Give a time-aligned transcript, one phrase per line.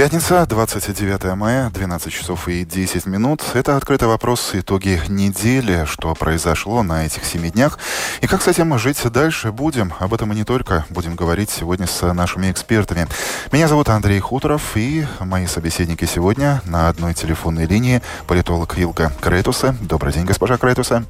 [0.00, 3.42] Пятница, 29 мая, 12 часов и 10 минут.
[3.52, 4.52] Это «Открытый вопрос.
[4.54, 5.84] Итоги недели.
[5.84, 7.78] Что произошло на этих семи днях?
[8.22, 9.92] И как с этим жить дальше будем?
[9.98, 13.08] Об этом и не только будем говорить сегодня с нашими экспертами.
[13.52, 19.76] Меня зовут Андрей Хуторов, и мои собеседники сегодня на одной телефонной линии политолог Илга Кретуса.
[19.82, 21.04] Добрый день, госпожа Кретуса.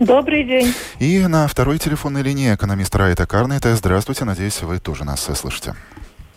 [0.00, 0.74] Добрый день.
[0.98, 3.74] И на второй телефонной линии экономист Райта Карнета.
[3.74, 5.74] Здравствуйте, надеюсь, вы тоже нас слышите.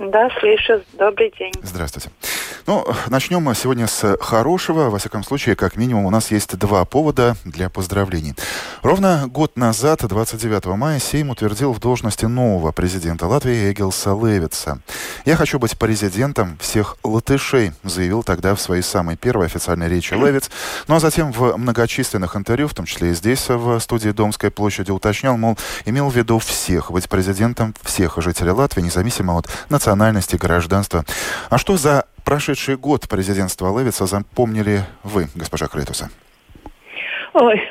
[0.10, 0.82] Да, слышу.
[0.94, 1.54] Добрый день.
[1.62, 2.10] Здравствуйте.
[2.66, 4.90] Ну, начнем мы сегодня с хорошего.
[4.90, 8.34] Во всяком случае, как минимум, у нас есть два повода для поздравлений.
[8.82, 14.80] Ровно год назад, 29 мая, Сейм утвердил в должности нового президента Латвии Эгилса Левица.
[15.26, 20.50] «Я хочу быть президентом всех латышей», заявил тогда в своей самой первой официальной речи Левиц.
[20.88, 24.90] Ну а затем в многочисленных интервью, в том числе и здесь, в студии Домской площади,
[24.90, 30.38] уточнял, мол, имел в виду всех, быть президентом всех жителей Латвии, независимо от национальности национальности,
[30.38, 31.04] гражданства.
[31.50, 36.10] А что за прошедший год президентства Левица запомнили вы, госпожа Кретуса?
[37.34, 37.62] Ой,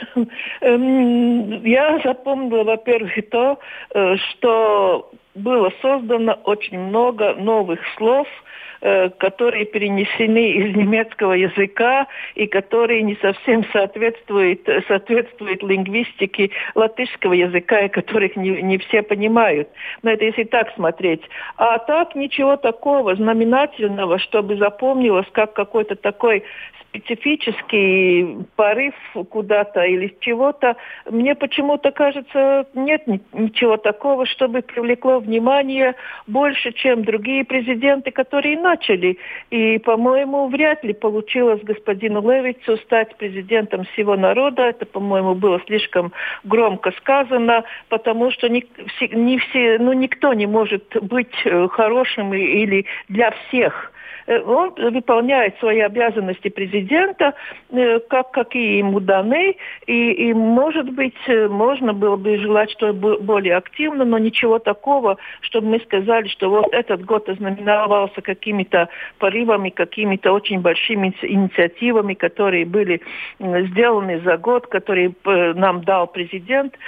[0.60, 3.58] эм, я запомнила, во-первых, то,
[3.94, 8.26] э, что было создано очень много новых слов–
[8.80, 17.88] которые перенесены из немецкого языка и которые не совсем соответствуют, соответствуют лингвистике латышского языка, и
[17.88, 19.68] которых не, не все понимают.
[20.02, 21.22] Но это если так смотреть.
[21.56, 26.44] А так ничего такого знаменательного, чтобы запомнилось как какой-то такой
[26.90, 28.94] специфический порыв
[29.30, 30.76] куда-то или чего-то,
[31.08, 35.94] мне почему-то кажется, нет ничего такого, чтобы привлекло внимание
[36.26, 39.18] больше, чем другие президенты, которые начали.
[39.50, 44.62] И, по-моему, вряд ли получилось господину Левицу стать президентом всего народа.
[44.64, 46.12] Это, по-моему, было слишком
[46.44, 48.64] громко сказано, потому что не,
[49.12, 53.92] не все, ну, никто не может быть э, хорошим или для всех.
[54.30, 57.34] Э, он выполняет свои обязанности президента,
[57.70, 62.92] э, как, какие ему даны, и, и, может быть, э, можно было бы желать, что
[62.92, 68.88] более активно, но ничего такого, чтобы мы сказали, что вот этот год ознаменовался какими-то
[69.18, 73.00] порывами, какими-то очень большими инициативами, которые были
[73.40, 76.78] сделаны за год, которые нам дал президент.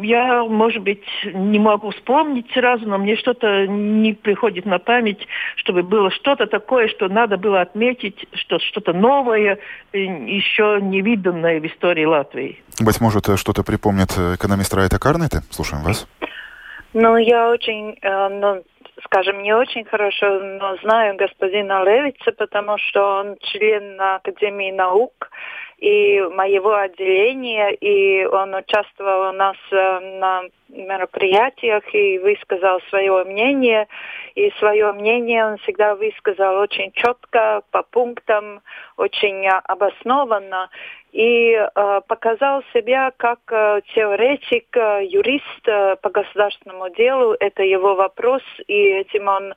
[0.00, 5.82] Я, может быть, не могу вспомнить сразу, но мне что-то не приходит на память, чтобы
[5.82, 9.58] было что-то такое, такое, что надо было отметить, что что-то новое,
[9.92, 12.62] э, еще не виданное в истории Латвии.
[12.80, 15.40] Быть может, э, что-то припомнит э, экономист Райта Карнете?
[15.50, 16.06] Слушаем вас.
[16.92, 18.64] Ну, я очень, ну,
[19.04, 25.28] скажем, не очень хорошо, но знаю господина Левица, потому что он член Академии наук
[25.78, 33.86] и моего отделения, и он участвовал у нас на мероприятиях и высказал свое мнение.
[34.34, 38.62] И свое мнение он всегда высказал очень четко, по пунктам,
[38.96, 40.70] очень обоснованно.
[41.12, 47.34] И э, показал себя как э, теоретик, э, юрист э, по государственному делу.
[47.40, 49.54] Это его вопрос, и этим он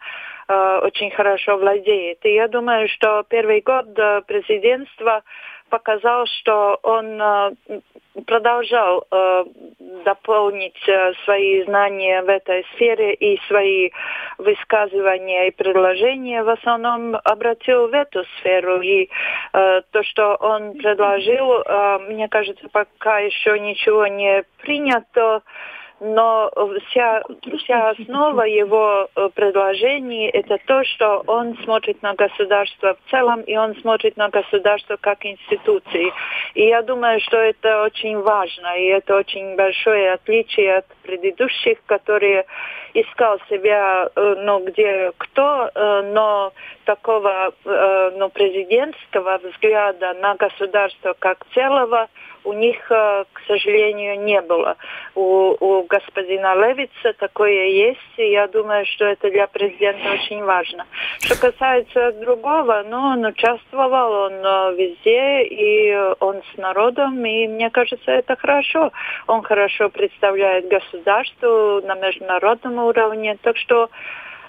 [0.50, 2.26] э, очень хорошо владеет.
[2.26, 5.24] И я думаю, что первый год э, президентства
[5.70, 7.52] показал, что он э,
[8.26, 9.46] продолжал э,
[10.04, 10.80] дополнить
[11.26, 13.92] свои знания в этой сфере и свои
[14.40, 18.81] высказывания и предложения в основном обратил в эту сферу.
[18.81, 19.10] И
[19.52, 21.64] то, что он предложил,
[22.08, 25.42] мне кажется, пока еще ничего не принято
[26.00, 26.52] но
[26.88, 27.24] вся,
[27.58, 33.57] вся основа его э, предложений это то, что он смотрит на государство в целом, и
[33.57, 36.12] он смотрит на государство как институции.
[36.54, 42.46] И я думаю, что это очень важно, и это очень большое отличие от предыдущих, которые
[42.94, 46.54] искал себя, э, ну, где кто, э, но
[46.86, 52.07] такого, ну, президентского взгляда на государство как целого
[52.44, 54.77] у них, к сожалению, не было.
[55.15, 60.86] У, у господина Левица такое есть, и я думаю, что это для президента очень важно.
[61.19, 67.69] Что касается другого, ну, он участвовал, он э, везде, и он с народом, и мне
[67.69, 68.91] кажется, это хорошо.
[69.27, 73.89] Он хорошо представляет государство на международном уровне, так что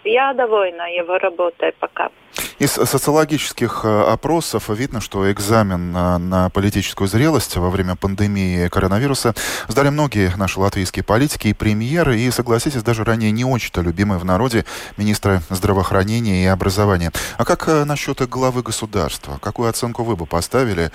[0.05, 2.11] я довольна его работой пока.
[2.59, 9.35] Из социологических э, опросов видно, что экзамен на, на политическую зрелость во время пандемии коронавируса
[9.69, 14.25] сдали многие наши латвийские политики и премьеры, и, согласитесь, даже ранее не очень-то любимые в
[14.25, 14.65] народе
[14.97, 17.13] министра здравоохранения и образования.
[17.39, 19.39] А как э, насчет главы государства?
[19.41, 20.91] Какую оценку вы бы поставили,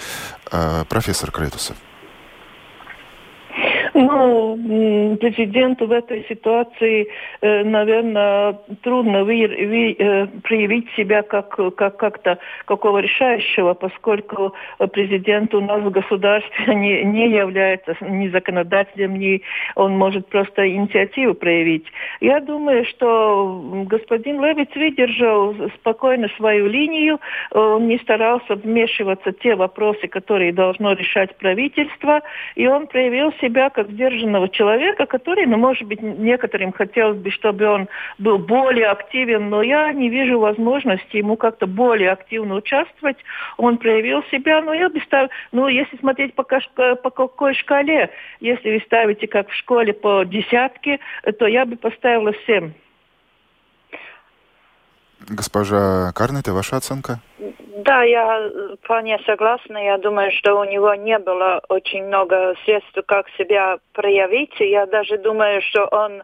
[0.52, 1.76] э, профессор Кретусов?
[3.98, 4.58] Ну,
[5.22, 7.08] президенту в этой ситуации,
[7.40, 14.54] э, наверное, трудно ви, ви, э, проявить себя как, как как-то какого решающего, поскольку
[14.92, 19.42] президент у нас в государстве не, не является ни законодателем, ни
[19.76, 21.86] он может просто инициативу проявить.
[22.20, 27.18] Я думаю, что господин Левиц выдержал спокойно свою линию,
[27.52, 32.22] он не старался вмешиваться в те вопросы, которые должно решать правительство,
[32.56, 37.66] и он проявил себя как сдержанного человека, который, ну, может быть, некоторым хотелось бы, чтобы
[37.66, 37.88] он
[38.18, 43.18] был более активен, но я не вижу возможности ему как-то более активно участвовать.
[43.58, 48.10] Он проявил себя, но я бы ставил, ну, если смотреть по, по какой шкале,
[48.40, 51.00] если вы ставите как в школе по десятке,
[51.40, 52.74] то я бы поставила семь.
[55.28, 57.20] Госпожа Карнет, ваша оценка?
[57.86, 58.50] Да, я
[58.82, 59.78] вполне согласна.
[59.78, 64.56] Я думаю, что у него не было очень много средств, как себя проявить.
[64.60, 66.24] Я даже думаю, что он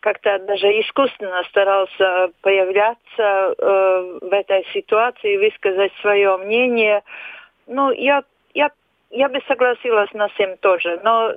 [0.00, 7.02] как-то даже искусственно старался появляться э, в этой ситуации, высказать свое мнение.
[7.66, 8.22] Ну, я,
[8.54, 8.70] я,
[9.10, 11.30] я бы согласилась на 7 тоже, но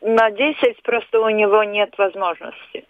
[0.00, 2.84] на 10 просто у него нет возможности.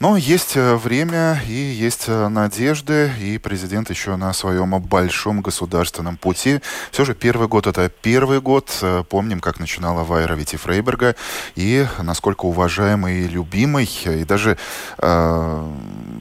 [0.00, 6.16] Но есть э, время и есть э, надежды, и президент еще на своем большом государственном
[6.16, 6.60] пути.
[6.90, 8.70] Все же первый год это первый год.
[8.80, 11.16] Э, помним, как начинала Вайра Вити Фрейберга,
[11.54, 14.56] и насколько уважаемый и любимый, и даже
[14.96, 15.70] э,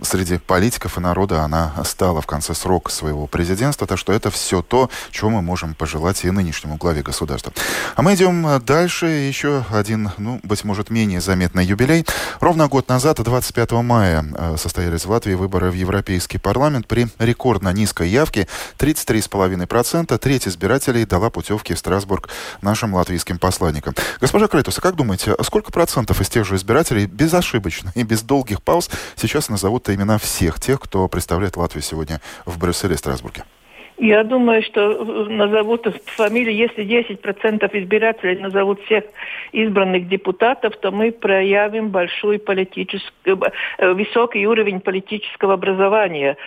[0.04, 3.88] среди политиков и народа она стала в конце срока своего президентства.
[3.88, 7.54] Так что это все то, чего мы можем пожелать и нынешнему главе государства.
[7.96, 9.06] А мы идем дальше.
[9.06, 12.06] Еще один, ну, быть может, менее заметный юбилей.
[12.42, 17.08] Ровно год назад, 25 5 мая э, состоялись в Латвии выборы в Европейский парламент при
[17.20, 18.48] рекордно низкой явке
[18.80, 20.18] 33,5%.
[20.18, 22.30] Треть избирателей дала путевки в Страсбург
[22.62, 23.94] нашим латвийским посланникам.
[24.20, 28.64] Госпожа Крейтус, а как думаете, сколько процентов из тех же избирателей безошибочно и без долгих
[28.64, 33.44] пауз сейчас назовут имена всех тех, кто представляет Латвию сегодня в Брюсселе и Страсбурге?
[34.00, 39.04] Я думаю, что э, назовут фамилии, если 10% избирателей назовут всех
[39.52, 43.36] избранных депутатов, то мы проявим большой политический, э,
[43.78, 46.38] э, высокий уровень политического образования,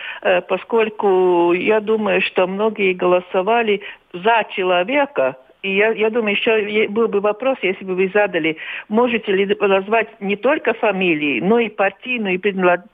[0.47, 3.81] поскольку я думаю, что многие голосовали
[4.13, 8.57] за человека, и я, я думаю, еще был бы вопрос, если бы вы задали,
[8.89, 12.39] можете ли назвать не только фамилии, но и партийную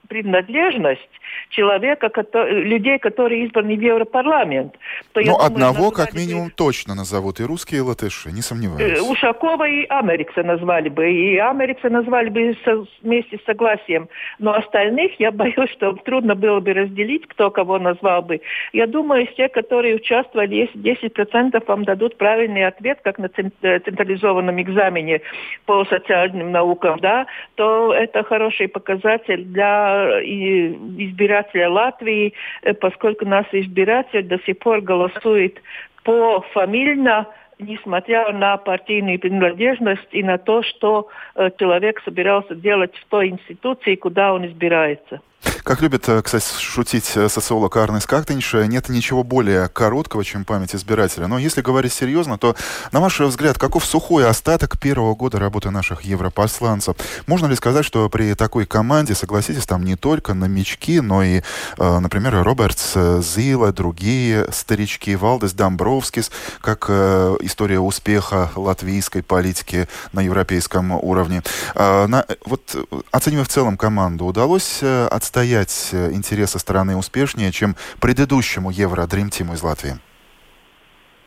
[0.10, 1.10] принадлежность
[1.50, 4.76] человека, который, людей, которые избраны в Европарламент.
[5.14, 6.54] То, ну, одного как минимум бы...
[6.54, 9.00] точно назовут, и русские, и латыши, не сомневаюсь.
[9.00, 14.10] Э, Ушакова и Америкса назвали бы, и Америкса назвали бы со, вместе с согласием.
[14.38, 18.42] Но остальных, я боюсь, что трудно было бы разделить, кто кого назвал бы.
[18.74, 23.80] Я думаю, тех, которые участвовали, если 10% вам дадут правильный правильный ответ, как на э,
[23.80, 25.22] централизованном экзамене
[25.66, 27.26] по социальным наукам, да,
[27.56, 35.62] то это хороший показатель для избирателя Латвии, э, поскольку наш избиратель до сих пор голосует
[36.04, 37.28] по фамильно,
[37.60, 43.96] несмотря на партийную принадлежность и на то, что э, человек собирался делать в той институции,
[43.96, 45.22] куда он избирается.
[45.70, 50.74] Как любит, э, кстати, шутить э, социолог Арнес Кактенш, нет ничего более короткого, чем память
[50.74, 51.28] избирателя.
[51.28, 52.56] Но если говорить серьезно, то,
[52.92, 56.96] на ваш взгляд, каков сухой остаток первого года работы наших европосланцев?
[57.28, 61.44] Можно ли сказать, что при такой команде, согласитесь, там не только новички, но и,
[61.78, 70.94] э, например, Робертс Зила, другие старички, Валдес Домбровскис, как история успеха латвийской политики на европейском
[70.94, 71.44] уровне.
[71.76, 72.76] вот
[73.12, 79.30] оценивая в целом команду, удалось отстоять отстоять э, интересы страны успешнее, чем предыдущему Евро Dream
[79.30, 80.00] Team из Латвии?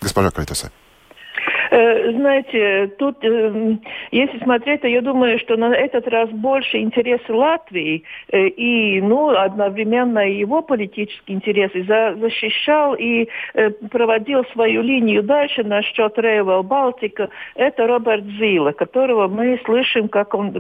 [0.01, 0.73] Госпожа Крайтеса.
[1.73, 3.77] Э, знаете, тут, э,
[4.11, 9.31] если смотреть, то я думаю, что на этот раз больше интересы Латвии э, и, ну,
[9.31, 13.27] одновременно его политические интересы защищал и
[13.91, 17.31] проводил свою линию дальше насчет Рейвел Балтика.
[17.55, 20.51] Это Роберт Зила, которого мы слышим, как он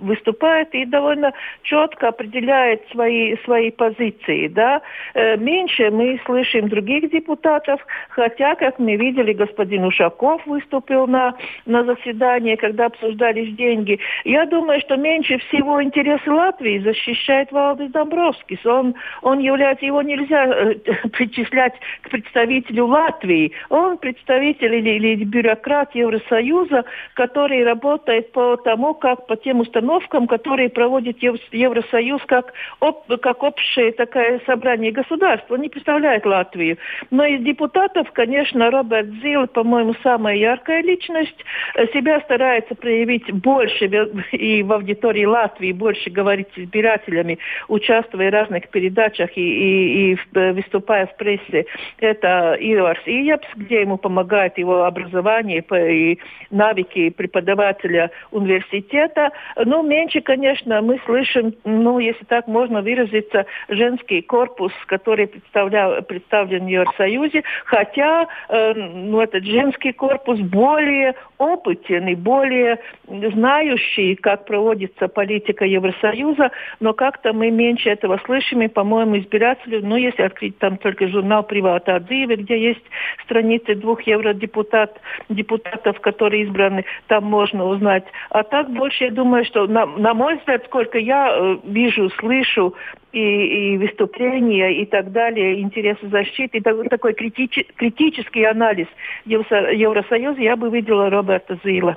[0.00, 4.46] выступает и довольно четко определяет свои, свои позиции.
[4.48, 4.80] Да?
[5.14, 11.34] Меньше мы слышим других депутатов, хотя, как мы видели, господин Ушаков выступил на,
[11.66, 13.98] на заседании, когда обсуждались деньги.
[14.24, 18.64] Я думаю, что меньше всего интересы Латвии защищает Валдис Домбровскис.
[18.66, 20.74] Он, он является, его нельзя э,
[21.12, 23.52] причислять к представителю Латвии.
[23.70, 30.68] Он представитель или, или бюрократ Евросоюза, который работает по тому, как по тем установкам, которые
[30.68, 35.50] проводит Евросоюз как, об, как общее такое собрание государств.
[35.50, 36.76] Он не представляет Латвию.
[37.10, 41.44] Но из депутатов, конечно, Роберт Зил, по-моему, самая яркая личность,
[41.74, 43.84] э, себя старается проявить больше
[44.32, 50.18] и в аудитории Латвии, больше говорить с избирателями, участвуя в разных передачах и, и, и
[50.34, 51.66] э, выступая в прессе.
[51.98, 56.18] Это Иварс Иепс, где ему помогает его образование и
[56.50, 59.30] навыки преподавателя университета.
[59.64, 66.68] Ну, меньше, конечно, мы слышим, ну, если так можно выразиться, женский корпус, который представлен в
[66.68, 75.64] Евросоюзе, хотя э, ну, этот женский корпус более опытен и более знающий, как проводится политика
[75.64, 81.08] Евросоюза, но как-то мы меньше этого слышим, и, по-моему, избиратели, ну, если открыть там только
[81.08, 82.84] журнал «Привата отзывы», где есть
[83.24, 88.04] страницы двух евродепутат, депутатов, которые избраны, там можно узнать.
[88.30, 92.74] А так больше, я думаю, что, на, на мой взгляд, сколько я э, вижу, слышу
[93.12, 98.86] и, и выступления и так далее, интересы защиты, и такой критич, критический анализ
[99.24, 101.96] Евросоюза, я бы видела Роберта Зила.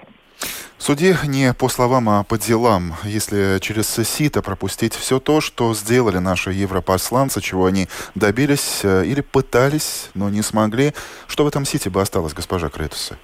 [0.77, 2.93] Суди не по словам, а по делам.
[3.03, 9.21] Если через сито пропустить все то, что сделали наши европосланцы, чего они добились э, или
[9.21, 10.93] пытались, но не смогли,
[11.27, 13.17] что в этом сите бы осталось, госпожа Кретуса?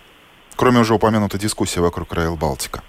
[0.55, 2.81] Кроме уже упомянутой дискуссии вокруг Райл Балтика.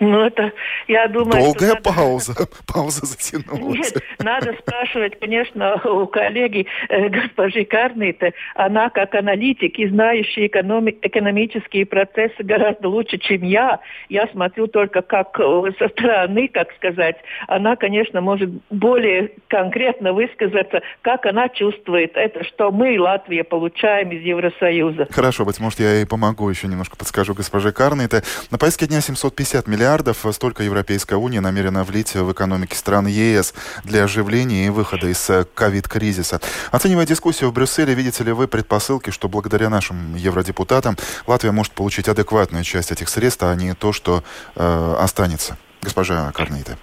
[0.00, 0.52] Ну, это,
[0.88, 1.44] я думаю...
[1.44, 1.82] Долгая надо...
[1.82, 2.34] пауза.
[2.66, 3.92] Пауза затянулась.
[3.92, 8.34] Нет, надо спрашивать, конечно, у коллеги э, госпожи Карниты.
[8.54, 13.80] Она, как аналитик и знающий экономи- экономические процессы гораздо лучше, чем я.
[14.08, 17.16] Я смотрю только как э, со стороны, как сказать.
[17.46, 24.22] Она, конечно, может более конкретно высказаться, как она чувствует это, что мы, Латвия, получаем из
[24.22, 25.06] Евросоюза.
[25.10, 28.22] Хорошо, быть может, я и помогу еще немножко подскажу госпоже Карниты.
[28.50, 33.54] На повестке дня 750 миллиардов миллиардов столько Европейская Уния намерена влить в экономики стран ЕС
[33.84, 36.40] для оживления и выхода из э, ковид-кризиса.
[36.72, 42.08] Оценивая дискуссию в Брюсселе, видите ли вы предпосылки, что благодаря нашим евродепутатам Латвия может получить
[42.08, 44.22] адекватную часть этих средств, а не то, что
[44.56, 45.58] э, останется?
[45.82, 46.78] Госпожа Карнейте.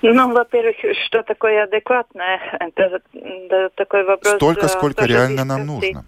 [0.00, 2.40] Ну, во-первых, что такое адекватное?
[2.58, 4.36] Это, это такой вопрос.
[4.36, 6.06] Столько, э, сколько реально нам нужно.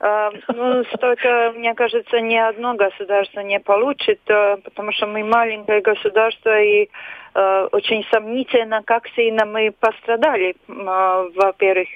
[0.00, 5.80] А, ну, столько, мне кажется, ни одно государство не получит, э, потому что мы маленькое
[5.80, 6.88] государство и
[7.34, 10.54] э, очень сомнительно, как сильно мы пострадали.
[10.68, 11.88] Э, во-первых,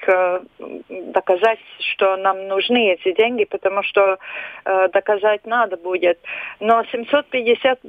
[0.89, 1.59] доказать,
[1.93, 4.17] что нам нужны эти деньги, потому что
[4.65, 6.19] доказать надо будет.
[6.59, 7.79] Но 750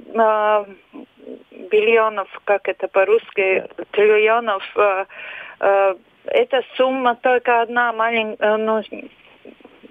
[1.71, 4.63] биллионов, как это по-русски, триллионов,
[5.59, 8.83] это сумма только одна маленькая, ну,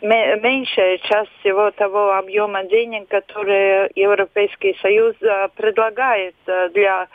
[0.03, 7.07] меньшая часть всего того объема денег, который Европейский Союз э, предлагает э, для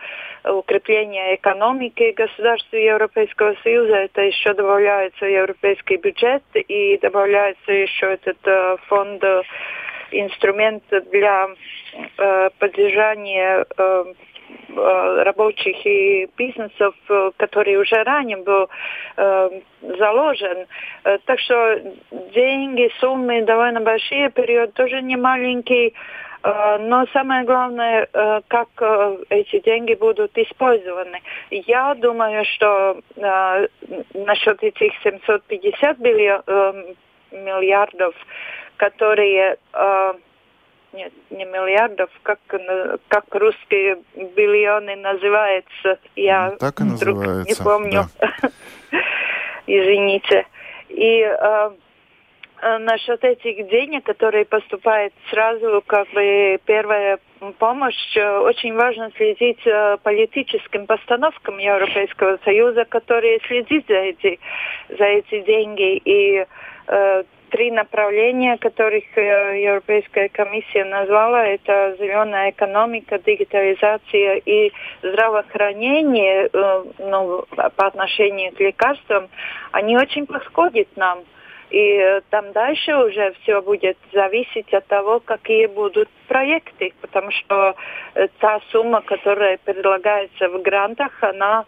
[0.44, 3.96] укрепления экономики государств Европейского Союза.
[3.96, 9.22] Это еще добавляется европейский бюджет и добавляется еще этот э, фонд
[10.10, 11.48] инструмент для
[12.58, 14.04] поддержания Э,
[15.24, 18.68] рабочих и бизнесов, э, который уже ранее был
[19.16, 19.50] э,
[19.98, 20.66] заложен.
[21.24, 21.80] Так что
[22.34, 25.94] деньги, суммы довольно большие, период тоже не маленький.
[26.44, 28.08] Но самое главное,
[28.46, 28.68] как
[29.28, 31.20] эти деньги будут использованы.
[31.50, 33.00] Я думаю, что
[34.14, 35.98] насчет этих 750
[37.32, 38.14] миллиардов,
[38.76, 39.58] которые
[40.92, 42.38] нет, не миллиардов, как,
[43.08, 45.98] как русские биллионы называются.
[46.16, 48.04] Я так и называется, не помню.
[48.20, 48.50] Да.
[49.66, 50.46] Извините.
[50.88, 51.70] И э,
[52.78, 57.18] насчет этих денег, которые поступают сразу, как бы первая
[57.58, 64.40] помощь, очень важно следить за политическим постановкам Европейского Союза, которые следят за эти,
[64.88, 65.96] за эти деньги.
[66.04, 66.46] И
[66.86, 76.84] э, три направления, которых э, Европейская комиссия назвала, это зеленая экономика, дигитализация и здравоохранение э,
[76.98, 79.28] ну, по отношению к лекарствам,
[79.72, 81.20] они очень подходят нам.
[81.70, 87.74] И э, там дальше уже все будет зависеть от того, какие будут проекты, потому что
[88.40, 91.64] та сумма, которая предлагается в грантах, она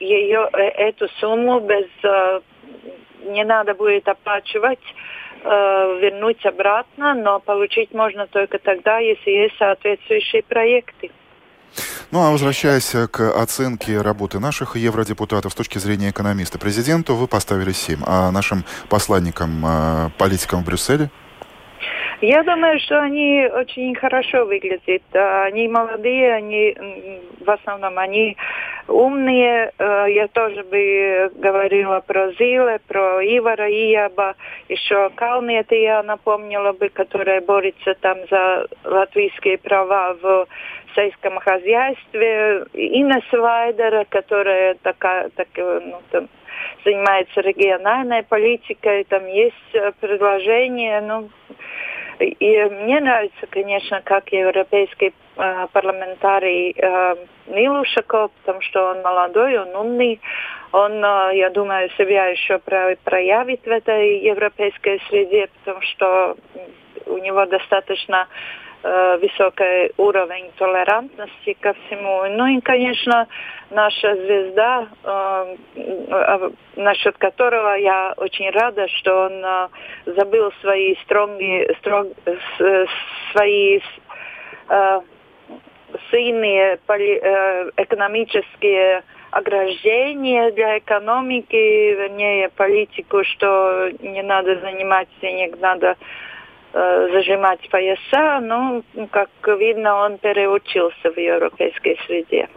[0.00, 1.86] ее, эту сумму без
[3.24, 4.80] не надо будет оплачивать,
[5.42, 5.48] э,
[6.00, 11.10] вернуть обратно, но получить можно только тогда, если есть соответствующие проекты.
[12.10, 17.72] Ну а возвращаясь к оценке работы наших евродепутатов с точки зрения экономиста, президенту вы поставили
[17.72, 21.10] 7, а нашим посланникам, э, политикам в Брюсселе?
[22.20, 25.02] Я думаю, что они очень хорошо выглядят.
[25.12, 26.76] Они молодые, они
[27.40, 28.36] в основном они
[28.88, 29.72] умные.
[29.78, 34.34] Э, я тоже бы говорила про Зиле, про Ивара Ияба,
[34.68, 40.46] еще Калнета я напомнила бы, которая борется там за латвийские права в
[40.94, 42.66] сельском хозяйстве.
[42.72, 46.28] Инес Вайдера, которая такая, так, ну, там,
[46.84, 51.28] занимается региональной политикой, там есть э, предложение, ну,
[52.18, 57.16] и мне нравится, конечно, как европейский э, парламентарий э,
[57.46, 57.84] Нил
[58.42, 60.20] потому что он молодой, он умный,
[60.72, 66.36] он, э, я думаю, себя еще проявит в этой европейской среде, потому что
[67.06, 68.28] у него достаточно Э,
[68.84, 72.26] высокий уровень толерантности ко всему.
[72.36, 73.26] Ну и, конечно,
[73.70, 82.08] наша звезда, э, э, насчет которого я очень рада, что он забыл свои стронгие, строг,
[83.32, 83.80] свои
[86.10, 86.78] сильные
[87.76, 96.33] экономические ограждения для экономики, вернее, политику, что не надо занимать денег, надо Э,
[96.74, 102.48] зажимать пояса, но, как видно, он переучился в европейской среде.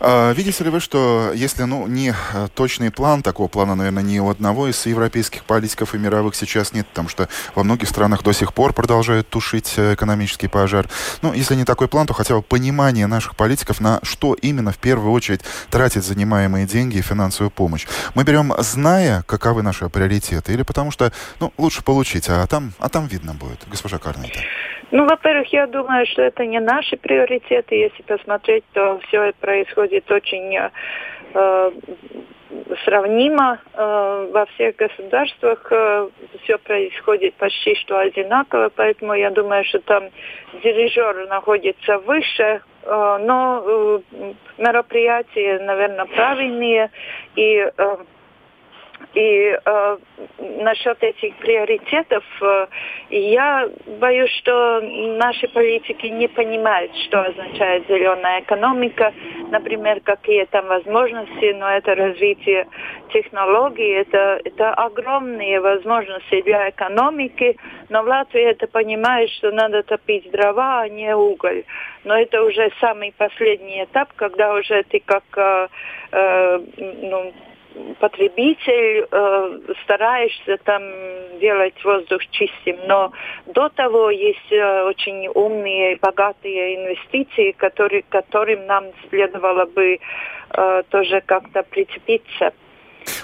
[0.00, 4.18] А, видите ли вы, что если ну, не э, точный план, такого плана, наверное, ни
[4.18, 8.32] у одного из европейских политиков и мировых сейчас нет, потому что во многих странах до
[8.32, 10.88] сих пор продолжают тушить э, экономический пожар.
[11.22, 14.78] Ну, если не такой план, то хотя бы понимание наших политиков, на что именно в
[14.78, 17.86] первую очередь тратить занимаемые деньги и финансовую помощь.
[18.14, 22.88] Мы берем, зная, каковы наши приоритеты, или потому что ну, лучше получить, а там, а
[22.88, 24.40] там видно будет, госпожа Карнейта.
[24.90, 27.74] Ну, во-первых, я думаю, что это не наши приоритеты.
[27.74, 31.70] Если посмотреть, то все происходит очень э,
[32.84, 35.66] сравнимо э, во всех государствах.
[35.70, 36.08] Э,
[36.42, 40.04] все происходит почти что одинаково, поэтому я думаю, что там
[40.62, 46.90] дирижер находится выше, э, но э, мероприятия, наверное, правильные
[47.36, 47.96] и э,
[49.14, 49.96] и э,
[50.38, 52.66] насчет этих приоритетов, э,
[53.10, 53.68] я
[54.00, 59.12] боюсь, что наши политики не понимают, что означает зеленая экономика,
[59.50, 62.66] например, какие там возможности, но это развитие
[63.12, 67.56] технологий, это, это огромные возможности для экономики,
[67.88, 71.64] но в Латвии это понимает, что надо топить дрова, а не уголь.
[72.02, 75.68] Но это уже самый последний этап, когда уже ты как э,
[76.12, 77.32] э, ну,
[77.98, 80.82] потребитель, э, стараешься там
[81.40, 83.12] делать воздух чистым, но
[83.46, 89.98] до того есть э, очень умные, богатые инвестиции, которые, которым нам следовало бы
[90.50, 92.52] э, тоже как-то прицепиться.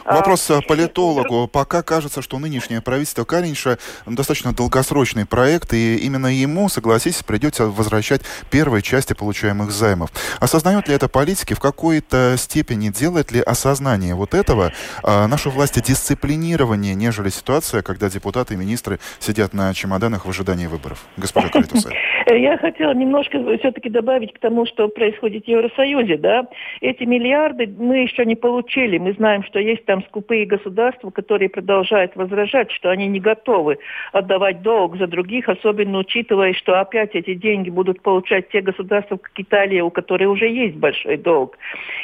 [0.04, 1.48] А, Вопрос а, политологу.
[1.48, 8.22] Пока кажется, что нынешнее правительство Каринша достаточно долгосрочный проект, и именно ему, согласитесь, придется возвращать
[8.50, 10.10] первые части получаемых займов.
[10.40, 12.88] Осознают ли это политики в какой-то степени?
[12.88, 18.98] Делает ли осознание вот этого а, наши власти дисциплинирование, нежели ситуация, когда депутаты и министры
[19.18, 21.04] сидят на чемоданах в ожидании выборов?
[21.16, 21.90] Госпожа Критуса.
[22.26, 26.16] Я хотела немножко все-таки добавить к тому, что происходит в Евросоюзе.
[26.16, 26.46] Да?
[26.80, 28.98] Эти миллиарды мы еще не получили.
[28.98, 33.78] Мы знаем, что есть там скупые государства, которые продолжают возражать, что они не готовы
[34.12, 39.32] отдавать долг за других, особенно учитывая, что опять эти деньги будут получать те государства, как
[39.36, 41.56] Италия, у которой уже есть большой долг.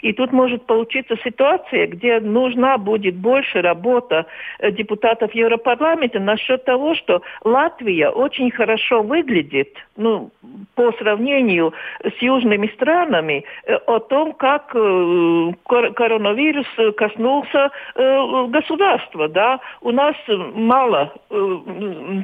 [0.02, 4.26] И тут может получиться ситуация, где нужна будет больше работа
[4.58, 10.30] э, депутатов Европарламента насчет того, что Латвия очень хорошо выглядит, ну,
[10.74, 19.28] по сравнению с южными странами, э, о том, как э, коронавирус коснулся касается э, государства,
[19.28, 20.14] да, у нас
[20.54, 21.58] мало э,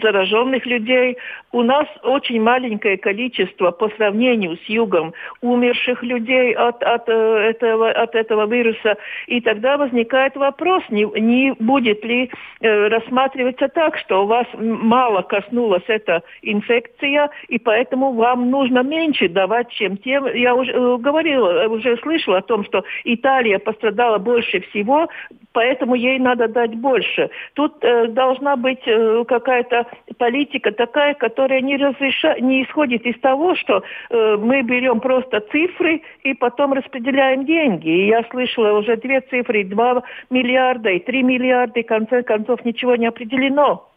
[0.03, 1.17] зараженных людей,
[1.53, 7.91] у нас очень маленькое количество по сравнению с югом умерших людей от, от, э, этого,
[7.91, 8.97] от этого вируса.
[9.27, 15.23] И тогда возникает вопрос, не, не будет ли э, рассматриваться так, что у вас мало
[15.23, 20.27] коснулась эта инфекция, и поэтому вам нужно меньше давать, чем тем.
[20.35, 25.09] Я уже э, говорила, уже слышала о том, что Италия пострадала больше всего,
[25.53, 27.31] поэтому ей надо дать больше.
[27.55, 29.87] Тут э, должна быть э, какая-то
[30.19, 32.37] политика такая, которая не, разреша...
[32.41, 37.89] не исходит из того, что э, мы берем просто цифры и потом распределяем деньги.
[37.89, 42.65] И я слышала уже две цифры, 2 миллиарда и 3 миллиарда, и в конце концов
[42.65, 43.92] ничего не определено.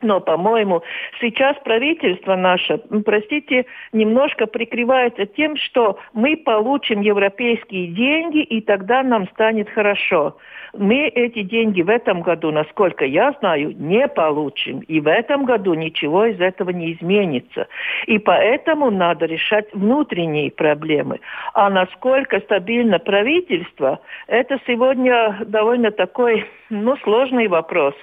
[0.00, 0.82] Но, по-моему,
[1.20, 9.26] сейчас правительство наше, простите, немножко прикрывается тем, что мы получим европейские деньги, и тогда нам
[9.30, 10.36] станет хорошо.
[10.72, 14.80] Мы эти деньги в этом году, насколько я знаю, не получим.
[14.80, 17.66] И в этом году ничего из этого не изменится.
[18.06, 21.18] И поэтому надо решать внутренние проблемы.
[21.54, 27.94] А насколько стабильно правительство, это сегодня довольно такой, ну, сложный вопрос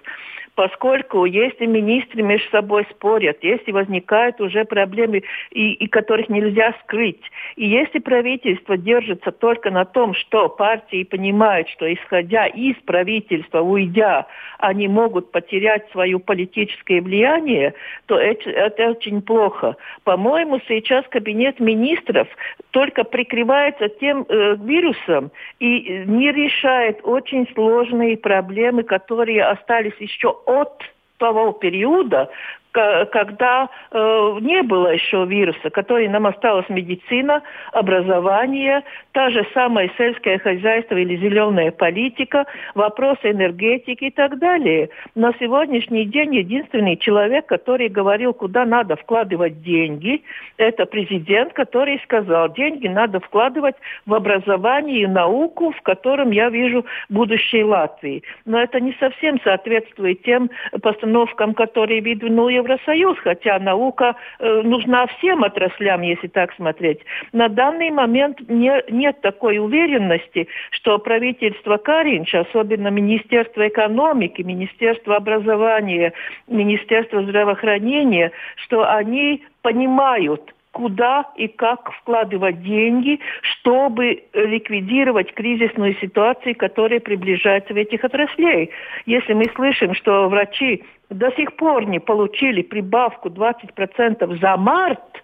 [0.56, 7.22] поскольку если министры между собой спорят, если возникают уже проблемы, и, и которых нельзя скрыть,
[7.56, 14.28] и если правительство держится только на том, что партии понимают, что исходя из правительства, уйдя,
[14.60, 17.74] они могут потерять свое политическое влияние,
[18.06, 19.76] то это, это очень плохо.
[20.04, 22.28] По-моему, сейчас кабинет министров
[22.72, 30.84] только прикрывается тем э, вирусом и не решает очень сложные проблемы, которые остались еще от
[31.18, 32.30] того периода,
[32.76, 38.84] когда э, не было еще вируса, который нам осталась медицина, образование,
[39.14, 44.90] та же самая сельское хозяйство или зеленая политика, вопросы энергетики и так далее.
[45.16, 50.22] На сегодняшний день единственный человек, который говорил, куда надо вкладывать деньги,
[50.58, 56.86] это президент, который сказал, деньги надо вкладывать в образование и науку, в котором я вижу
[57.08, 58.24] будущее Латвии.
[58.46, 60.50] Но это не совсем соответствует тем
[60.82, 67.00] постановкам, которые выдвинул Евросоюз, хотя наука э, нужна всем отраслям, если так смотреть.
[67.32, 76.14] На данный момент не, нет такой уверенности, что правительство Каринча, особенно Министерство экономики, Министерство образования,
[76.48, 87.00] Министерство здравоохранения, что они понимают, куда и как вкладывать деньги, чтобы ликвидировать кризисную ситуацию, которая
[87.00, 88.72] приближается в этих отраслей.
[89.06, 95.24] Если мы слышим, что врачи до сих пор не получили прибавку 20% за март,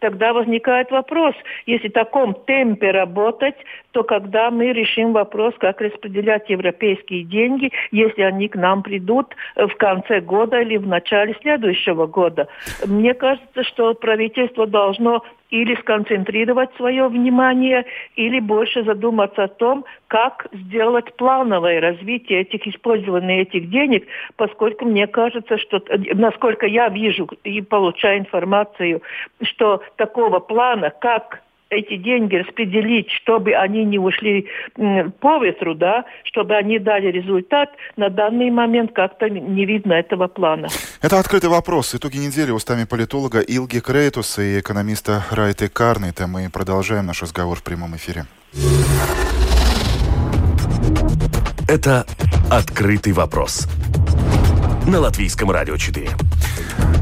[0.00, 1.34] тогда возникает вопрос,
[1.66, 3.56] если в таком темпе работать,
[3.92, 9.74] то когда мы решим вопрос, как распределять европейские деньги, если они к нам придут в
[9.76, 12.48] конце года или в начале следующего года.
[12.86, 20.46] Мне кажется, что правительство должно или сконцентрировать свое внимание, или больше задуматься о том, как
[20.52, 25.82] сделать плановое развитие этих использованных этих денег, поскольку мне кажется, что,
[26.14, 29.02] насколько я вижу и получаю информацию,
[29.42, 36.54] что такого плана, как эти деньги распределить, чтобы они не ушли по ветру, да, чтобы
[36.54, 40.68] они дали результат, на данный момент как-то не видно этого плана.
[41.02, 41.94] Это открытый вопрос.
[41.94, 46.26] Итоги недели устами политолога Илги Крейтуса и экономиста Райты Карнейта.
[46.26, 48.24] Мы продолжаем наш разговор в прямом эфире.
[51.68, 52.06] Это
[52.50, 53.68] «Открытый вопрос»
[54.86, 56.08] на Латвийском радио 4.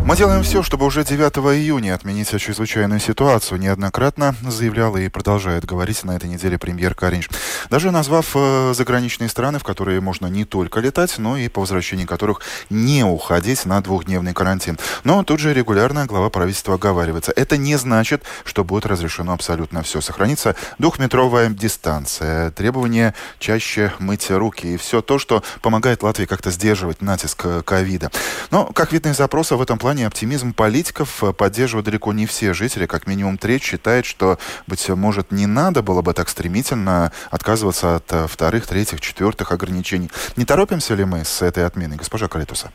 [0.06, 3.58] Мы делаем все, чтобы уже 9 июня отменить чрезвычайную ситуацию.
[3.58, 7.28] Неоднократно заявлял и продолжает говорить на этой неделе премьер Каринч.
[7.70, 12.04] Даже назвав э, заграничные страны, в которые можно не только летать, но и по возвращении
[12.04, 12.40] которых
[12.70, 14.78] не уходить на двухдневный карантин.
[15.02, 17.32] Но тут же регулярно глава правительства оговаривается.
[17.34, 20.00] Это не значит, что будет разрешено абсолютно все.
[20.00, 27.02] Сохранится двухметровая дистанция, требование чаще мыть руки и все то, что помогает Латвии как-то сдерживать
[27.02, 28.12] натиск э, ковида.
[28.52, 32.26] Но, как видно из запроса, в этом плане плане оптимизм политиков э, поддерживают далеко не
[32.26, 32.84] все жители.
[32.84, 38.12] Как минимум треть считает, что, быть может, не надо было бы так стремительно отказываться от
[38.12, 40.10] э, вторых, третьих, четвертых ограничений.
[40.36, 42.70] Не торопимся ли мы с этой отменой, госпожа Калитуса?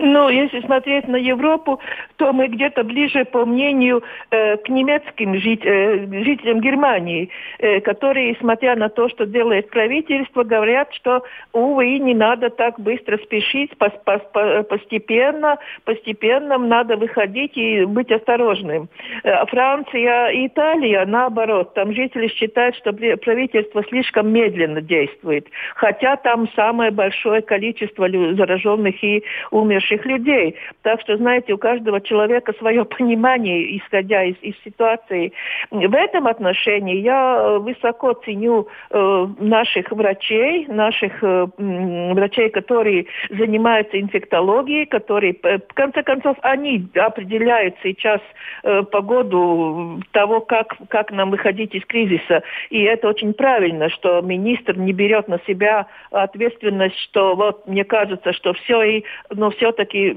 [0.00, 1.80] Ну, если смотреть на Европу,
[2.16, 8.36] то мы где-то ближе, по мнению, э, к немецким жить, э, жителям Германии, э, которые,
[8.36, 13.92] смотря на то, что делает правительство, говорят, что, увы, не надо так быстро спешить, пос,
[14.04, 14.22] пос,
[14.68, 18.88] постепенно, постепенно надо выходить и быть осторожным.
[19.24, 26.48] Э, Франция и Италия, наоборот, там жители считают, что правительство слишком медленно действует, хотя там
[26.54, 30.56] самое большое количество зараженных и умерших умерших людей.
[30.82, 35.32] Так что, знаете, у каждого человека свое понимание, исходя из, из ситуации.
[35.70, 44.86] В этом отношении я высоко ценю э, наших врачей, наших э, врачей, которые занимаются инфектологией,
[44.86, 48.20] которые, э, в конце концов, они определяют сейчас
[48.62, 52.42] э, погоду того, как, как нам выходить из кризиса.
[52.70, 58.32] И это очень правильно, что министр не берет на себя ответственность, что вот мне кажется,
[58.32, 60.16] что все и, но все-таки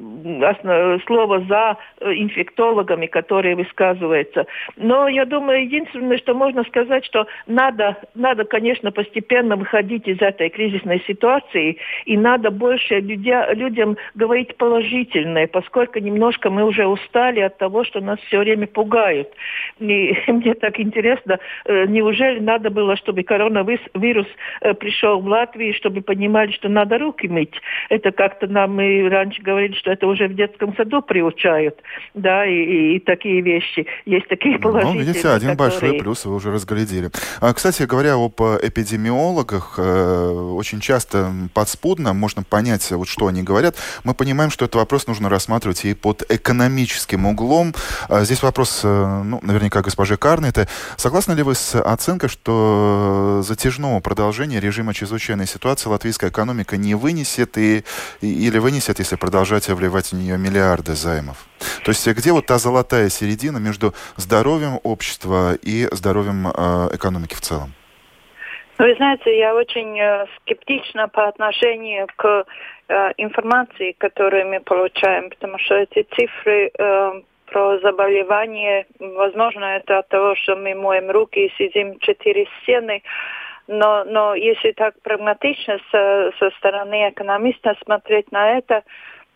[1.05, 4.45] слово за э, инфектологами, которые высказываются.
[4.77, 10.49] Но я думаю, единственное, что можно сказать, что надо, надо, конечно, постепенно выходить из этой
[10.49, 17.57] кризисной ситуации, и надо больше людя, людям говорить положительное, поскольку немножко мы уже устали от
[17.57, 19.29] того, что нас все время пугают.
[19.79, 24.27] И мне так интересно, э, неужели надо было, чтобы коронавирус
[24.61, 27.53] э, пришел в Латвию, чтобы понимали, что надо руки мыть?
[27.89, 31.75] Это как-то нам и раньше говорили, что это уже в детском саду приучают,
[32.13, 33.85] да, и, и, и такие вещи.
[34.05, 35.05] Есть такие положительные.
[35.05, 35.55] Ну, видите, один которые...
[35.55, 37.11] большой плюс вы уже разглядели.
[37.39, 43.75] А, кстати говоря, об эпидемиологах, э, очень часто подспудно можно понять, вот что они говорят.
[44.03, 47.73] Мы понимаем, что этот вопрос нужно рассматривать и под экономическим углом.
[48.09, 50.67] А здесь вопрос, э, ну, наверняка, госпоже Карнете.
[50.97, 57.57] Согласны ли вы с оценкой, что затяжного продолжения режима чрезвычайной ситуации латвийская экономика не вынесет
[57.57, 57.83] и,
[58.21, 59.40] или вынесет, если продолжать
[59.75, 61.45] вливать в нее миллиарды займов?
[61.83, 67.41] То есть где вот та золотая середина между здоровьем общества и здоровьем э, экономики в
[67.41, 67.73] целом?
[68.77, 72.45] Вы знаете, я очень э, скептична по отношению к
[72.87, 80.07] э, информации, которую мы получаем, потому что эти цифры э, про заболевание, возможно, это от
[80.07, 83.03] того, что мы моем руки и сидим четыре стены,
[83.67, 88.83] но, но если так прагматично со, со стороны экономиста смотреть на это,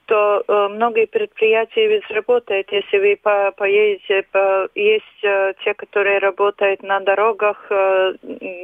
[0.05, 2.71] то э, многие предприятия ведь работают.
[2.71, 8.13] Если вы по, поедете, по, есть э, те, которые работают на дорогах, э,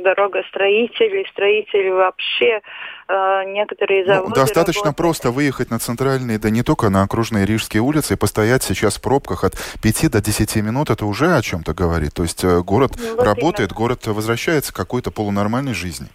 [0.03, 2.61] дорогостроители, строители вообще,
[3.07, 4.97] э, некоторые ну, заводы ну, Достаточно работают.
[4.97, 9.01] просто выехать на центральные, да не только на окружные рижские улицы, и постоять сейчас в
[9.01, 12.13] пробках от 5 до 10 минут, это уже о чем-то говорит.
[12.13, 13.77] То есть э, город ну, вот работает, именно.
[13.77, 16.07] город возвращается к какой-то полунормальной жизни.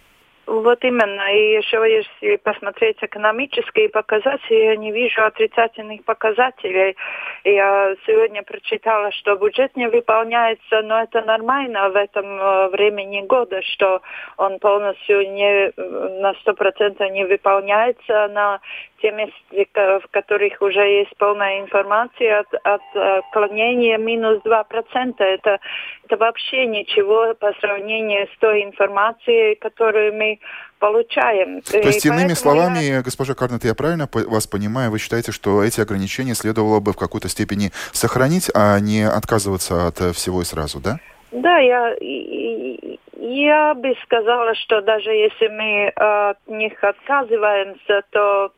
[0.47, 1.29] Вот именно.
[1.33, 6.95] И еще если посмотреть экономические показатели, я не вижу отрицательных показателей.
[7.43, 13.61] Я сегодня прочитала, что бюджет не выполняется, но это нормально в этом э, времени года,
[13.61, 14.01] что
[14.37, 15.73] он полностью не
[16.21, 18.61] на сто процентов не выполняется на
[19.01, 25.13] те места, в которых уже есть полная информация от, от отклонения минус 2%.
[25.19, 25.59] Это,
[26.05, 30.36] это вообще ничего по сравнению с той информацией, которую мы
[30.79, 31.61] получаем.
[31.61, 33.01] То есть, и иными словами, я...
[33.01, 37.29] госпожа Карнет, я правильно вас понимаю, вы считаете, что эти ограничения следовало бы в какой-то
[37.29, 40.99] степени сохранить, а не отказываться от всего и сразу, да?
[41.31, 48.51] Да, я, я бы сказала, что даже если мы от них отказываемся, то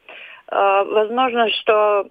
[0.52, 2.06] э, возможно, что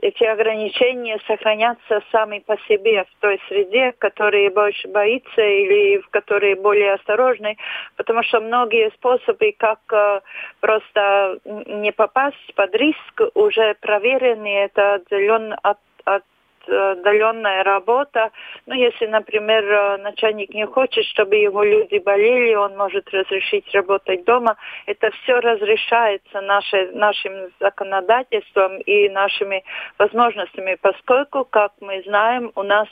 [0.00, 6.08] эти ограничения сохранятся сами по себе в той среде, в которой больше боится или в
[6.10, 7.56] которой более осторожны,
[7.96, 10.20] потому что многие способы, как э,
[10.60, 15.78] просто не попасть под риск, уже проверены, это отделен от,
[16.68, 18.30] от удаленная работа.
[18.66, 24.24] Ну, если, например, э, начальник не хочет, чтобы его люди болели, он может разрешить работать
[24.24, 24.56] дома.
[24.86, 29.64] Это все разрешается наше, нашим законодательством и нашими
[29.98, 32.88] возможностями, поскольку, как мы знаем, у нас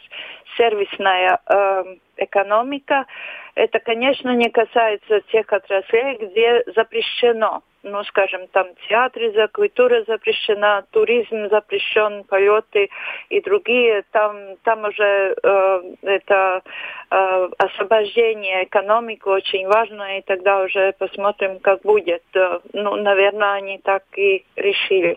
[0.56, 1.84] сервисная э,
[2.16, 3.06] экономика.
[3.54, 10.84] Это, конечно, не касается тех отраслей, где запрещено ну, скажем, там театры, за культура запрещена,
[10.90, 12.90] туризм запрещен, полеты
[13.30, 16.62] и другие, там, там уже э, это
[17.10, 22.24] э, освобождение экономики очень важно, и тогда уже посмотрим, как будет.
[22.34, 25.16] Э, ну, наверное, они так и решили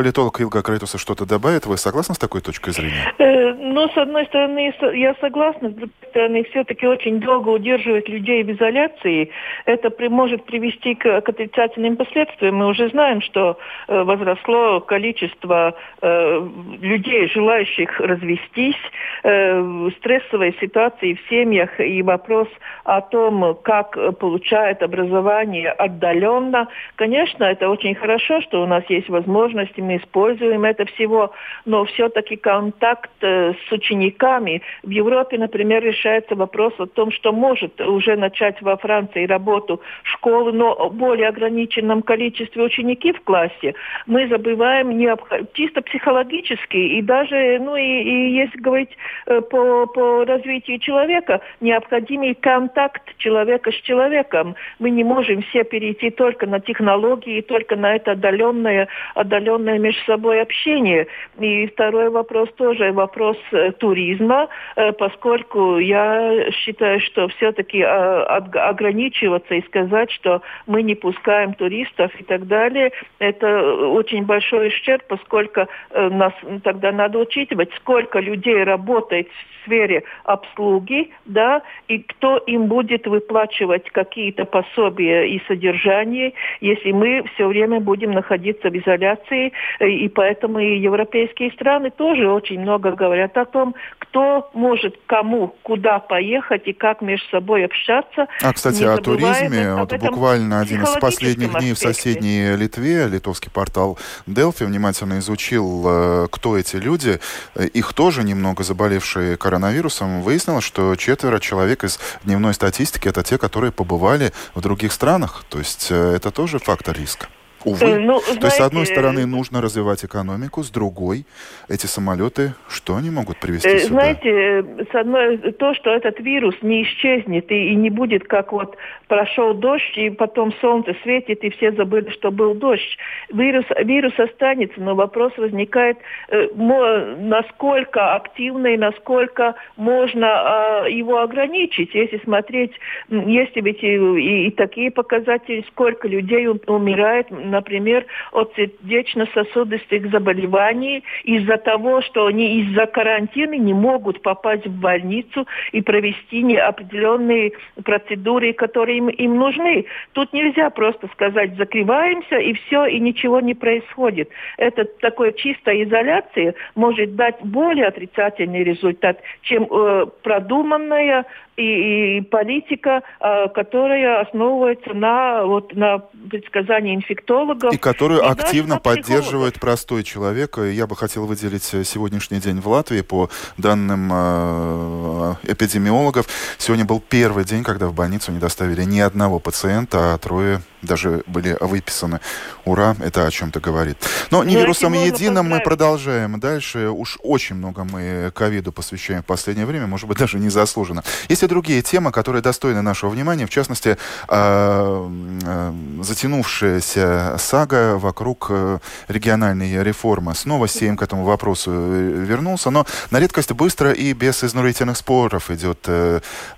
[0.00, 1.66] политолог Илга Крайтуса что-то добавит?
[1.66, 3.12] Вы согласны с такой точкой зрения?
[3.18, 8.42] Э, ну, с одной стороны, я согласна, с другой стороны, все-таки очень долго удерживать людей
[8.42, 9.30] в изоляции.
[9.66, 12.56] Это при, может привести к, к отрицательным последствиям.
[12.56, 13.58] Мы уже знаем, что
[13.88, 16.48] э, возросло количество э,
[16.80, 18.80] людей, желающих развестись,
[19.22, 22.48] э, стрессовой ситуации в семьях и вопрос
[22.84, 26.68] о том, как получают образование отдаленно.
[26.96, 31.32] Конечно, это очень хорошо, что у нас есть возможности мы используем это всего,
[31.64, 34.62] но все-таки контакт э, с учениками.
[34.84, 40.52] В Европе, например, решается вопрос о том, что может уже начать во Франции работу школы,
[40.52, 43.74] но более ограниченном количестве учеников в классе.
[44.06, 45.28] Мы забываем необх...
[45.54, 52.34] чисто психологически и даже, ну и, и если говорить э, по, по развитию человека, необходимый
[52.34, 54.54] контакт человека с человеком.
[54.78, 60.40] Мы не можем все перейти только на технологии, только на это отдаленное, отдаленное между собой
[60.40, 61.06] общение.
[61.38, 69.66] И второй вопрос тоже вопрос э, туризма, э, поскольку я считаю, что все-таки ограничиваться и
[69.66, 76.32] сказать, что мы не пускаем туристов и так далее, это очень большой ущерб, поскольку нас
[76.62, 83.90] тогда надо учитывать, сколько людей работает в сфере обслуги, да, и кто им будет выплачивать
[83.90, 90.78] какие-то пособия и содержание, если мы все время будем находиться в изоляции, и поэтому и
[90.78, 97.00] европейские страны тоже очень много говорят о том, кто может кому куда поехать и как
[97.00, 98.26] между собой общаться.
[98.42, 99.74] А, кстати, о туризме.
[99.74, 106.26] Вот буквально один из последних дней в соседней Литве, литовский портал Delphi внимательно изучил, э,
[106.30, 107.20] кто эти люди.
[107.54, 110.22] Э, их тоже немного заболевшие коронавирусом.
[110.22, 115.44] Выяснилось, что четверо человек из дневной статистики это те, которые побывали в других странах.
[115.48, 117.28] То есть э, это тоже фактор риска.
[117.64, 117.86] Увы.
[117.86, 121.24] Э, ну, знаете, То есть, с одной стороны, нужно развивать экономику, с другой,
[121.68, 123.94] эти самолеты, что они могут привести э, сюда?
[123.94, 128.76] Знаете, с одной, то, что этот вирус не исчезнет и, и не будет, как вот
[129.08, 132.96] прошел дождь, и потом солнце светит, и все забыли, что был дождь.
[133.32, 141.94] Вирус, вирус останется, но вопрос возникает, э, насколько активно и насколько можно э, его ограничить.
[141.94, 142.72] Если смотреть,
[143.10, 151.56] если ведь и, и, и такие показатели, сколько людей умирает, например, от сердечно-сосудистых заболеваний из-за
[151.58, 157.52] того, что они из-за карантина не могут попасть в больницу и провести определенные
[157.84, 159.86] процедуры, которые им, им нужны.
[160.12, 164.30] Тут нельзя просто сказать закрываемся и все, и ничего не происходит.
[164.56, 173.02] Это такой чистая изоляция может дать более отрицательный результат, чем э, продуманная и, и политика,
[173.20, 175.98] э, которая основывается на, вот, на
[176.30, 176.94] предсказании
[177.40, 177.72] инфектологов.
[177.72, 180.58] И которую и активно поддерживает простой человек.
[180.58, 186.26] Я бы хотел выделить сегодняшний день в Латвии по данным э, эпидемиологов.
[186.58, 191.22] Сегодня был первый день, когда в больницу не доставили ни одного пациента, а трое даже
[191.26, 192.20] были выписаны.
[192.64, 193.98] Ура, это о чем-то говорит.
[194.30, 196.88] Но не вирусом единым мы продолжаем дальше.
[196.88, 201.02] Уж очень много мы ковиду посвящаем в последнее время, может быть, даже незаслуженно.
[201.28, 203.96] Есть и другие темы, которые достойны нашего внимания, в частности,
[204.28, 205.08] э,
[205.42, 210.34] э, затянувшаяся сага вокруг э, региональной реформы.
[210.34, 215.88] Снова Сейм к этому вопросу вернулся, но на редкость быстро и без изнурительных споров идет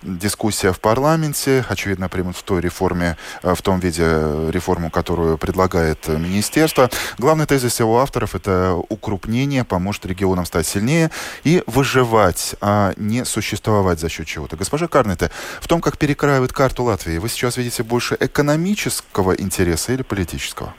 [0.02, 1.64] дискуссия в парламенте.
[1.68, 4.11] Очевидно, примут в той реформе, в том виде,
[4.50, 6.90] реформу, которую предлагает министерство.
[7.18, 11.10] Главный тезис его авторов– это укрупнение поможет регионам стать сильнее
[11.44, 14.56] и выживать, а не существовать за счет чего-то.
[14.56, 20.02] Госпожа Карнете, в том, как перекраивает карту Латвии, вы сейчас видите больше экономического интереса или
[20.02, 20.74] политического?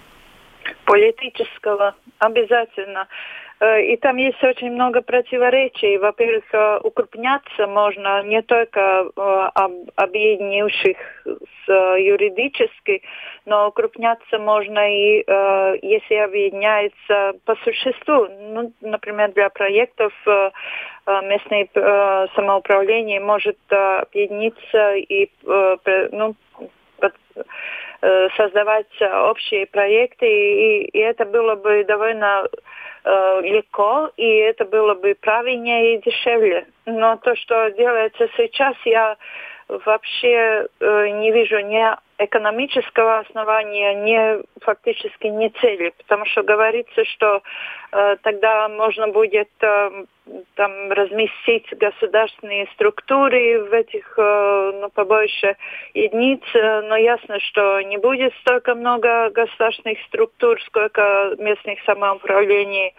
[0.85, 3.07] Политического, обязательно.
[3.63, 5.97] Э, и там есть очень много противоречий.
[5.97, 8.80] Во-первых, э, укрупняться можно не только
[9.15, 9.49] э,
[9.95, 10.97] объединивших
[11.67, 13.02] юридически,
[13.45, 15.23] но укрупняться можно и
[15.82, 18.28] если объединяется по существу.
[18.28, 20.12] Ну, например, для проектов
[21.08, 21.69] местное
[22.36, 25.30] самоуправление может объединиться и
[26.12, 26.36] ну,
[28.36, 32.45] создавать общие проекты, и, и это было бы довольно
[33.03, 36.67] э, легко, и это было бы правильнее и дешевле.
[36.85, 39.17] Но то, что делается сейчас, я
[39.67, 47.41] вообще э, не вижу ни экономического основания, ни фактически ни цели, потому что говорится, что
[47.91, 50.06] э, тогда можно будет э,
[50.56, 55.58] там разместить государственные структуры в этих, э, ну, побольше
[55.93, 62.93] единиц, но ясно, что не будет столько много государственных структур, сколько местных самоуправлений.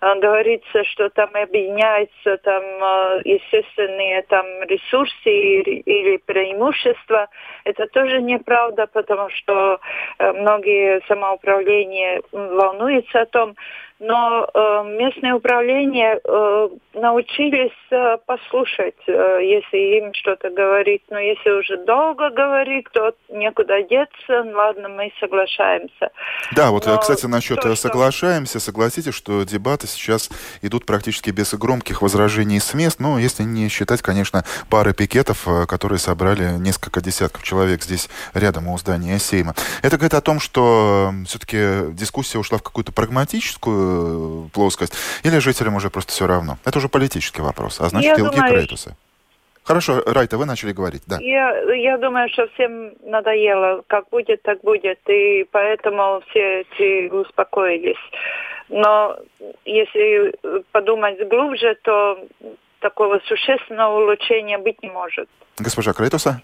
[0.00, 7.28] Говорится, что там объединяются там э, естественные там ресурсы или преимущества.
[7.64, 9.80] Это тоже неправда, потому что
[10.18, 13.56] многие самоуправления волнуются о том,
[14.00, 21.02] но э, местные управления э, научились э, послушать, э, если им что-то говорить.
[21.10, 24.44] Но если уже долго говорит, то некуда деться.
[24.54, 26.10] Ладно, мы соглашаемся.
[26.54, 28.60] Да, вот, но кстати, насчет то, соглашаемся.
[28.60, 30.30] Согласитесь, что дебаты сейчас
[30.62, 33.00] идут практически без громких возражений с мест.
[33.00, 38.68] Но если не считать, конечно, пары пикетов, э, которые собрали несколько десятков человек здесь рядом
[38.68, 39.54] у здания Сейма.
[39.82, 43.87] Это говорит о том, что э, все-таки дискуссия ушла в какую-то прагматическую
[44.52, 46.58] плоскость, или жителям уже просто все равно?
[46.64, 48.96] Это уже политический вопрос, а значит, Я илки думаю, Крейтуса.
[49.68, 51.18] Хорошо, Райта, вы начали говорить, да.
[51.20, 53.82] Я, я думаю, что всем надоело.
[53.86, 54.98] Как будет, так будет.
[55.10, 57.98] И поэтому все эти успокоились.
[58.70, 59.18] Но
[59.66, 60.34] если
[60.72, 62.18] подумать глубже, то
[62.80, 65.28] такого существенного улучшения быть не может.
[65.58, 66.40] Госпожа Крейтуса?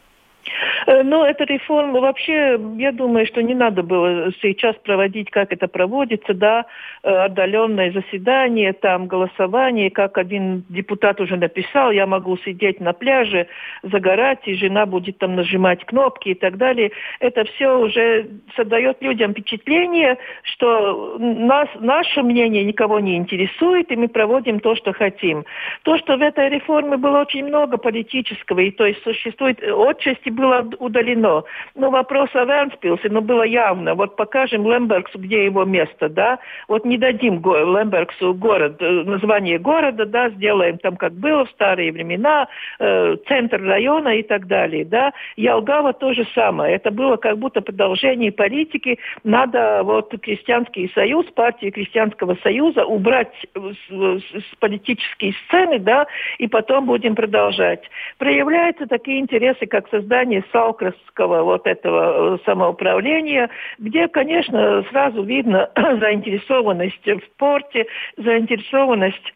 [0.87, 6.35] Ну, эта реформа вообще, я думаю, что не надо было сейчас проводить, как это проводится,
[6.35, 6.67] да,
[7.03, 13.47] э, отдаленное заседание, там голосование, как один депутат уже написал, я могу сидеть на пляже,
[13.83, 16.91] загорать, и жена будет там нажимать кнопки и так далее.
[17.21, 24.09] Это все уже создает людям впечатление, что нас, наше мнение никого не интересует, и мы
[24.09, 25.45] проводим то, что хотим.
[25.83, 30.69] То, что в этой реформе было очень много политического, и то есть существует отчасти было
[30.79, 31.45] удалено.
[31.75, 33.95] Но вопрос о Венспилсе, ну, было явно.
[33.95, 36.39] Вот покажем Лембергсу, где его место, да.
[36.69, 41.51] Вот не дадим го Лембергсу город, э, название города, да, сделаем там, как было в
[41.51, 45.13] старые времена, э, центр района и так далее, да.
[45.37, 46.75] Ялгава то же самое.
[46.77, 48.99] Это было как будто продолжение политики.
[49.23, 56.07] Надо вот крестьянский союз, партию крестьянского союза убрать с, с политической сцены, да,
[56.39, 57.83] и потом будем продолжать.
[58.19, 65.71] Проявляются такие интересы, как создание создание Салкрасского вот этого э, самоуправления, где, конечно, сразу видно
[65.77, 69.35] заинтересованность в порте, заинтересованность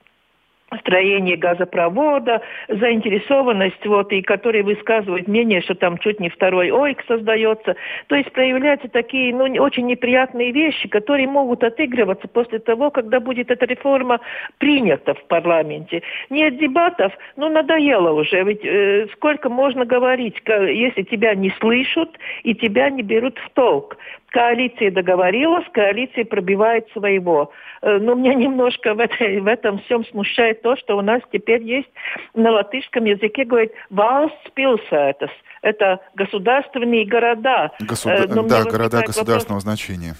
[0.77, 7.77] строение газопровода, заинтересованность, вот, и которые высказывают мнение, что там чуть не второй ОИК создается.
[8.09, 13.51] То есть проявляются такие ну, очень неприятные вещи, которые могут отыгрываться после того, когда будет
[13.51, 14.21] эта реформа
[14.59, 16.03] принята в парламенте.
[16.29, 22.11] Нет дебатов, ну надоело уже, ведь э, сколько можно говорить, если тебя не слышат
[22.43, 23.97] и тебя не берут в толк.
[24.31, 27.51] Коалиция договорилась, коалиция пробивает своего.
[27.81, 31.63] Э, но меня немножко в, этой, в этом всем смущает то, что у нас теперь
[31.63, 31.89] есть
[32.35, 35.31] на латышском языке, говорит, valsts pilsētas.
[35.63, 37.73] Это государственные города.
[37.81, 38.23] Государ...
[38.23, 40.15] Э, да, города государственного вопрос, значения.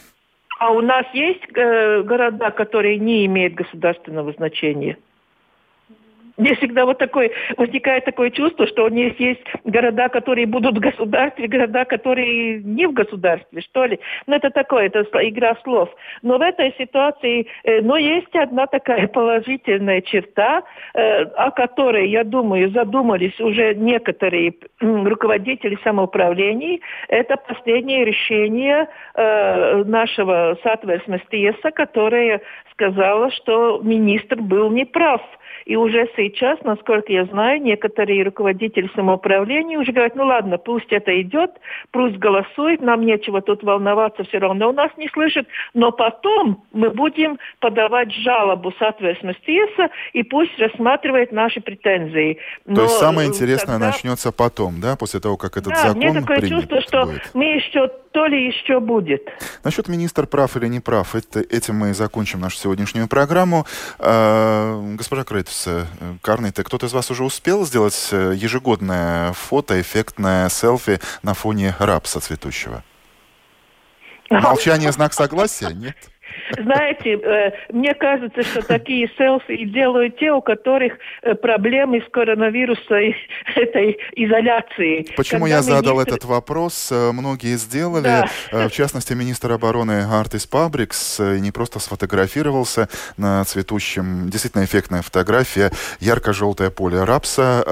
[0.59, 4.97] А у нас есть э, города, которые не имеют государственного значения?
[6.39, 10.81] Мне всегда вот такой, возникает такое чувство, что у них есть города, которые будут в
[10.81, 13.99] государстве, города, которые не в государстве, что ли.
[14.27, 15.91] Ну, это такое, это игра слов.
[16.23, 20.63] Но в этой ситуации, э, но есть одна такая положительная черта,
[20.95, 26.81] э, о которой, я думаю, задумались уже некоторые руководители самоуправлений.
[27.09, 31.37] Это последнее решение э, нашего соответственности,
[31.73, 32.41] которое
[32.79, 35.21] сказало, что министр был неправ.
[35.67, 41.21] И уже сейчас, насколько я знаю, некоторые руководители самоуправления уже говорят, ну ладно, пусть это
[41.21, 41.51] идет,
[41.91, 46.89] пусть голосует, нам нечего тут волноваться, все равно у нас не слышат, но потом мы
[46.89, 52.39] будем подавать жалобу соответственно ТИСа, и пусть рассматривает наши претензии.
[52.65, 53.89] Но То есть самое интересное тогда...
[53.89, 57.31] начнется потом, да, после того, как этот да, закон мне такое принят чувство, что будет.
[57.35, 59.29] мы еще то ли еще будет.
[59.65, 63.67] Насчет министр прав или не прав, это, этим мы и закончим нашу сегодняшнюю программу.
[63.99, 65.87] Э, госпожа Крейтус, э,
[66.21, 72.21] Карнейте, кто-то из вас уже успел сделать э, ежегодное фото, эффектное селфи на фоне рапса
[72.21, 72.85] цветущего?
[74.31, 75.71] Молчание знак согласия?
[75.71, 75.97] Нет?
[76.57, 82.79] Знаете, э, мне кажется, что такие селфи делают те, у которых э, проблемы с коронавирусом,
[83.55, 85.09] этой изоляцией.
[85.17, 86.15] Почему Когда я задал министр...
[86.15, 86.89] этот вопрос?
[86.91, 88.05] Э, многие сделали.
[88.05, 88.29] Да.
[88.51, 95.71] В частности, министр обороны Артис Пабрикс не просто сфотографировался на цветущем, действительно эффектная фотография,
[96.01, 97.65] ярко-желтое поле рапса,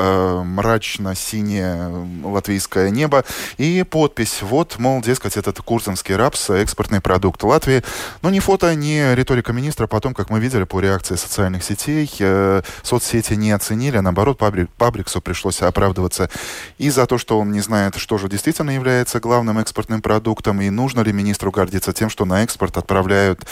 [0.44, 3.24] мрачно-синее латвийское небо
[3.58, 4.42] и подпись.
[4.42, 7.82] Вот, мол, дескать, этот курзанский рапс, экспортный продукт Латвии.
[8.22, 9.86] Но не фото, не риторика министра.
[9.86, 13.96] Потом, как мы видели по реакции социальных сетей, э, соцсети не оценили.
[13.96, 16.30] А наоборот, Пабрик, Пабриксу пришлось оправдываться
[16.78, 20.70] и за то, что он не знает, что же действительно является главным экспортным продуктом, и
[20.70, 23.46] нужно ли министру гордиться тем, что на экспорт отправляют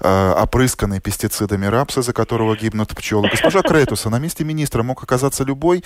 [0.00, 3.28] э, опрысканный пестицидами рапс, из-за которого гибнут пчелы.
[3.30, 5.84] Госпожа Кретуса, на месте министра мог оказаться любой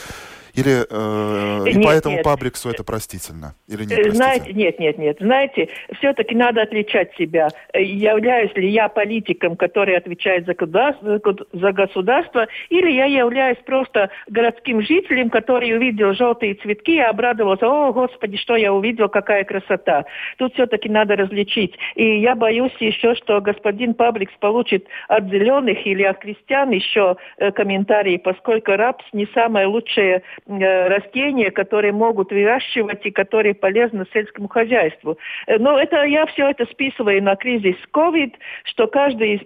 [0.55, 2.25] Или э, и нет, поэтому нет.
[2.25, 3.55] Пабриксу это простительно?
[3.69, 4.15] Или нет, простительно?
[4.15, 5.17] Знаете, нет, нет, нет.
[5.21, 7.49] Знаете, все-таки надо отличать себя.
[7.75, 11.21] Являюсь ли я политиком, который отвечает за государство,
[11.53, 17.93] за государство или я являюсь просто городским жителем, который увидел желтые цветки и обрадовался, о,
[17.93, 20.05] Господи, что я увидел, какая красота.
[20.39, 21.77] Тут все-таки надо различить.
[21.95, 27.51] И я боюсь еще, что господин Пабликс получит от зеленых или от крестьян еще э,
[27.53, 34.49] комментарии, поскольку рапс не самое лучшее э, растение, которое могут выращивать и которое полезно сельскому
[34.49, 35.19] хозяйству.
[35.47, 38.35] Э, но это я все это списываю на кризис COVID,
[38.65, 39.43] что каждый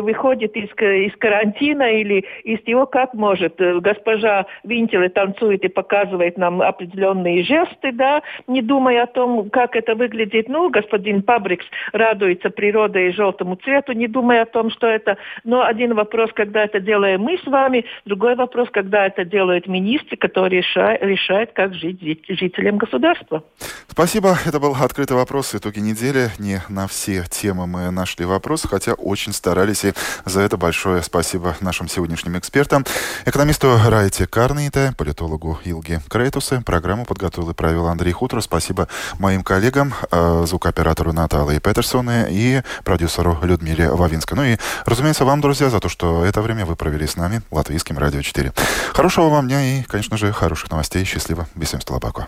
[0.00, 3.54] выходит из, из карантина или из него как может.
[3.58, 9.94] Госпожа Винтеле танцует и показывает нам определенные жесты, да, не думая о том, как это
[9.94, 10.48] выглядит.
[10.48, 15.16] Ну, господин Пабрикс радуется природе и желтому цвету, не думая о том, что это...
[15.44, 20.16] Но один вопрос, когда это делаем мы с вами, другой вопрос, когда это делают министры,
[20.24, 22.00] которые решают, решают как жить
[22.30, 23.44] жителям государства.
[23.88, 24.38] Спасибо.
[24.46, 25.54] Это был открытый вопрос.
[25.54, 26.30] Итоги недели.
[26.38, 29.84] Не на все темы мы нашли вопросы, хотя очень старались.
[29.84, 29.92] И
[30.24, 32.86] за это большое спасибо нашим сегодняшним экспертам.
[33.26, 36.62] Экономисту Райте Карните, политологу Илге Крейтусе.
[36.64, 38.40] Программу подготовил и провел Андрей Хутро.
[38.40, 44.38] Спасибо моим коллегам, э, звукооператору Наталье Петерсоне и продюсеру Людмиле Вавинской.
[44.38, 44.56] Ну и,
[44.86, 48.52] разумеется, вам, друзья, за то, что это время вы провели с нами, Латвийским радио 4.
[48.94, 51.04] Хорошего вам дня и, конечно же, хороших новостей.
[51.04, 51.46] Счастливо.
[51.60, 52.26] Всем столбаку.